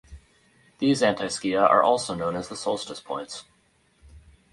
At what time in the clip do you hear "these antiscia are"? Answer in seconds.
0.79-1.83